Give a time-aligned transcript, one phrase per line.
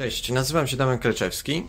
[0.00, 1.66] Cześć, nazywam się Damian Kleczewski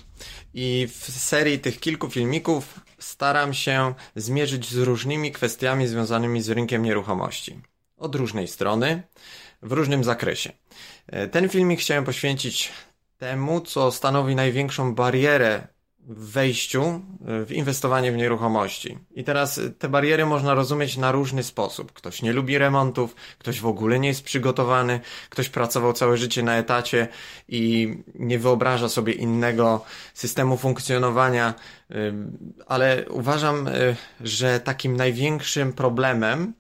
[0.54, 6.84] i w serii tych kilku filmików staram się zmierzyć z różnymi kwestiami związanymi z rynkiem
[6.84, 7.62] nieruchomości.
[7.98, 9.04] Od różnej strony,
[9.62, 10.52] w różnym zakresie.
[11.08, 12.72] E, ten filmik chciałem poświęcić
[13.18, 15.68] temu, co stanowi największą barierę
[16.08, 18.98] wejściu e, w inwestowanie w nieruchomości.
[19.16, 21.92] I teraz e, te bariery można rozumieć na różny sposób.
[21.92, 26.58] Ktoś nie lubi remontów, ktoś w ogóle nie jest przygotowany, ktoś pracował całe życie na
[26.58, 27.08] etacie
[27.48, 31.54] i nie wyobraża sobie innego systemu funkcjonowania,
[31.92, 31.96] e,
[32.68, 33.70] ale uważam,
[34.22, 36.54] że takim największym problemem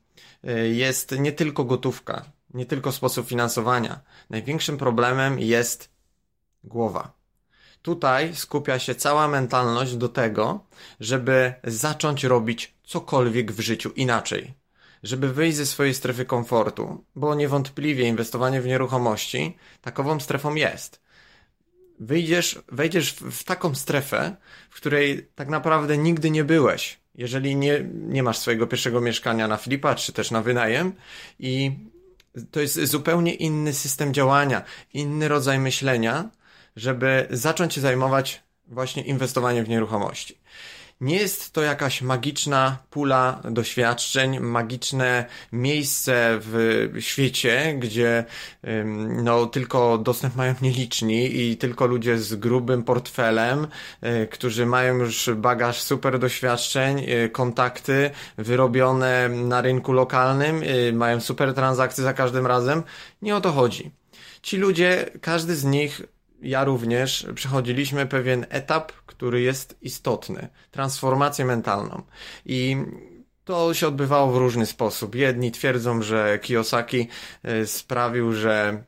[0.71, 3.99] jest nie tylko gotówka, nie tylko sposób finansowania.
[4.29, 5.89] Największym problemem jest
[6.63, 7.20] głowa
[7.81, 10.65] Tutaj skupia się cała mentalność do tego,
[10.99, 14.53] żeby zacząć robić cokolwiek w życiu inaczej.
[15.03, 21.01] Żeby wyjść ze swojej strefy komfortu, bo niewątpliwie inwestowanie w nieruchomości takową strefą jest.
[21.99, 24.35] Wyjdziesz, wejdziesz w, taką strefę,
[24.69, 26.99] w której tak naprawdę nigdy nie byłeś.
[27.15, 30.93] Jeżeli nie, nie masz swojego pierwszego mieszkania na flipa, czy też na wynajem
[31.39, 31.71] i
[32.51, 36.29] to jest zupełnie inny system działania, inny rodzaj myślenia,
[36.75, 40.41] żeby zacząć się zajmować właśnie inwestowaniem w nieruchomości.
[41.01, 48.25] Nie jest to jakaś magiczna pula doświadczeń, magiczne miejsce w świecie, gdzie
[49.23, 53.67] no, tylko dostęp mają nieliczni i tylko ludzie z grubym portfelem,
[54.01, 61.21] e, którzy mają już bagaż super doświadczeń, e, kontakty wyrobione na rynku lokalnym, e, mają
[61.21, 62.83] super transakcje za każdym razem.
[63.21, 63.91] Nie o to chodzi.
[64.41, 66.01] Ci ludzie, każdy z nich
[66.41, 72.01] ja również przechodziliśmy pewien etap, który jest istotny transformację mentalną.
[72.45, 72.77] I
[73.45, 75.15] to się odbywało w różny sposób.
[75.15, 77.07] Jedni twierdzą, że Kiyosaki
[77.43, 78.83] e, sprawił, że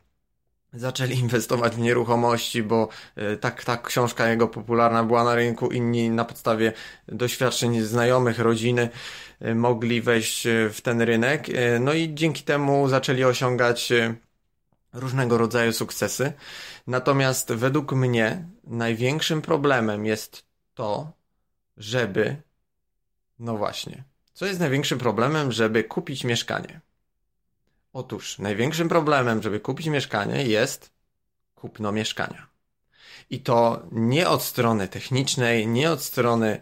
[0.74, 6.10] zaczęli inwestować w nieruchomości, bo e, tak ta książka jego popularna była na rynku, inni
[6.10, 6.74] na podstawie
[7.08, 8.90] doświadczeń znajomych, rodziny
[9.42, 11.48] e, mogli wejść w ten rynek.
[11.80, 13.94] No i dzięki temu zaczęli osiągać
[14.94, 16.34] różnego rodzaju sukcesy.
[16.88, 21.12] Natomiast według mnie największym problemem jest to,
[21.78, 22.42] żeby.
[23.40, 24.04] No właśnie.
[24.34, 26.82] Co jest największym problemem, żeby kupić mieszkanie?
[27.94, 30.94] Otóż największym problemem, żeby kupić mieszkanie jest
[31.56, 32.48] kupno mieszkania.
[33.30, 36.62] I to nie od strony technicznej, nie od strony,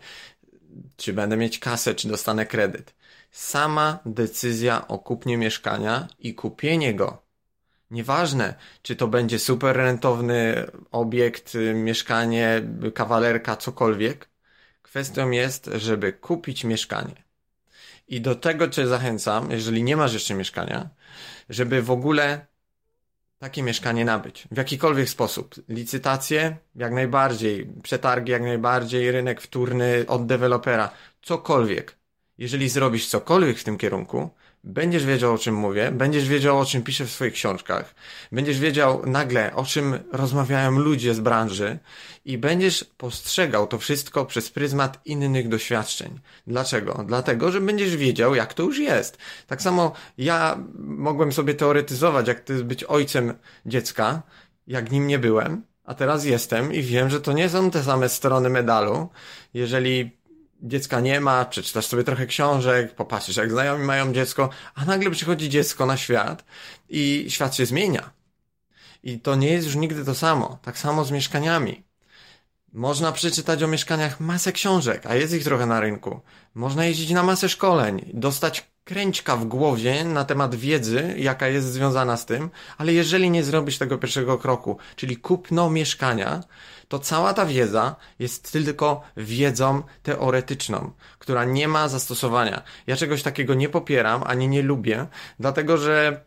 [0.97, 2.93] czy będę mieć kasę, czy dostanę kredyt.
[3.31, 7.30] Sama decyzja o kupnie mieszkania i kupienie go
[7.91, 12.61] Nieważne, czy to będzie super rentowny obiekt, y, mieszkanie,
[12.93, 14.29] kawalerka, cokolwiek.
[14.81, 17.23] Kwestią jest, żeby kupić mieszkanie.
[18.07, 20.89] I do tego cię zachęcam, jeżeli nie masz jeszcze mieszkania,
[21.49, 22.45] żeby w ogóle
[23.39, 24.47] takie mieszkanie nabyć.
[24.51, 25.55] W jakikolwiek sposób.
[25.69, 30.91] Licytacje jak najbardziej, przetargi jak najbardziej, rynek wtórny od dewelopera,
[31.21, 31.95] cokolwiek.
[32.37, 34.29] Jeżeli zrobisz cokolwiek w tym kierunku,
[34.63, 37.95] będziesz wiedział o czym mówię, będziesz wiedział o czym piszę w swoich książkach,
[38.31, 41.79] będziesz wiedział nagle o czym rozmawiają ludzie z branży
[42.25, 46.19] i będziesz postrzegał to wszystko przez pryzmat innych doświadczeń.
[46.47, 47.03] Dlaczego?
[47.07, 49.17] Dlatego, że będziesz wiedział jak to już jest.
[49.47, 53.33] Tak samo ja mogłem sobie teoretyzować jak to jest być ojcem
[53.65, 54.21] dziecka,
[54.67, 58.09] jak nim nie byłem, a teraz jestem i wiem, że to nie są te same
[58.09, 59.09] strony medalu.
[59.53, 60.20] Jeżeli
[60.61, 65.49] dziecka nie ma, przeczytasz sobie trochę książek, popatrzysz jak znajomi mają dziecko, a nagle przychodzi
[65.49, 66.45] dziecko na świat
[66.89, 68.09] i świat się zmienia.
[69.03, 70.59] I to nie jest już nigdy to samo.
[70.61, 71.83] Tak samo z mieszkaniami.
[72.73, 76.21] Można przeczytać o mieszkaniach masę książek, a jest ich trochę na rynku.
[76.55, 82.17] Można jeździć na masę szkoleń, dostać kręćka w głowie na temat wiedzy, jaka jest związana
[82.17, 86.43] z tym, ale jeżeli nie zrobisz tego pierwszego kroku, czyli kupno mieszkania,
[86.87, 92.61] to cała ta wiedza jest tylko wiedzą teoretyczną, która nie ma zastosowania.
[92.87, 95.07] Ja czegoś takiego nie popieram, ani nie lubię,
[95.39, 96.23] dlatego że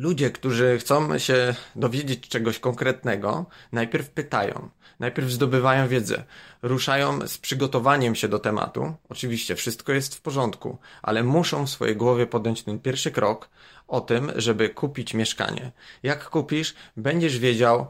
[0.00, 4.68] ludzie, którzy chcą się dowiedzieć czegoś konkretnego, najpierw pytają,
[4.98, 6.24] najpierw zdobywają wiedzę,
[6.62, 8.94] ruszają z przygotowaniem się do tematu.
[9.08, 13.50] Oczywiście wszystko jest w porządku, ale muszą w swojej głowie podjąć ten pierwszy krok
[13.88, 15.72] o tym, żeby kupić mieszkanie.
[16.02, 17.86] Jak kupisz, będziesz wiedział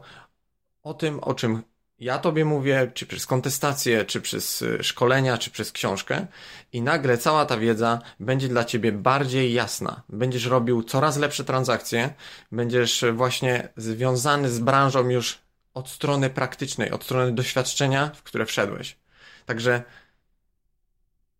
[0.83, 1.63] o tym, o czym
[2.01, 6.27] ja tobie mówię, czy przez kontestację, czy przez y, szkolenia, czy przez książkę,
[6.73, 10.03] i nagle cała ta wiedza będzie dla ciebie bardziej jasna.
[10.09, 12.13] Będziesz robił coraz lepsze transakcje,
[12.51, 15.39] będziesz właśnie związany z branżą już
[15.73, 18.97] od strony praktycznej, od strony doświadczenia, w które wszedłeś.
[19.45, 19.83] Także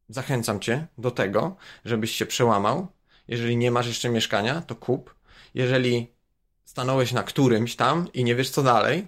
[0.09, 1.55] zachęcam cię do tego,
[1.85, 2.87] żebyś się przełamał.
[3.27, 5.15] Jeżeli nie masz jeszcze mieszkania, to kup.
[5.53, 6.11] Jeżeli
[6.63, 9.07] stanąłeś na którymś tam i nie wiesz co dalej,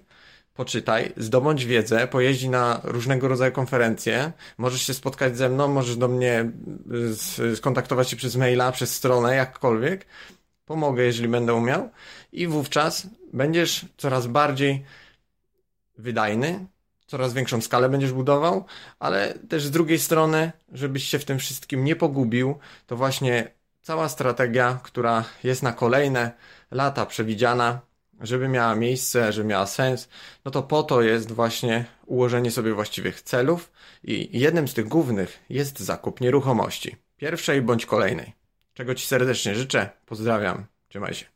[0.53, 6.07] poczytaj, zdobądź wiedzę, pojeździ na różnego rodzaju konferencje, możesz się spotkać ze mną, możesz do
[6.07, 6.51] mnie
[7.39, 10.05] y, skontaktować się przez maila, przez stronę, jakkolwiek.
[10.65, 11.89] Pomogę, jeżeli będę umiał
[12.31, 14.85] i wówczas będziesz coraz bardziej
[15.97, 16.65] wydajny,
[17.07, 18.65] coraz większą skalę będziesz budował,
[18.99, 23.51] ale też z drugiej strony, żebyś się w tym wszystkim nie pogubił, to właśnie
[23.81, 26.31] cała strategia, która jest na kolejne
[26.71, 27.79] lata przewidziana,
[28.23, 30.09] żeby miała miejsce, żeby miała sens,
[30.45, 33.71] no to po to jest właśnie ułożenie sobie właściwych celów
[34.03, 36.95] i jednym z tych głównych jest zakup nieruchomości.
[37.17, 38.33] Pierwszej bądź kolejnej.
[38.73, 39.89] Czego Ci serdecznie życzę.
[40.05, 40.65] Pozdrawiam.
[40.87, 41.32] Trzymaj się.